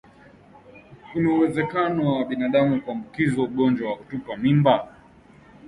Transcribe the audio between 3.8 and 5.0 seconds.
wa kutupa mimba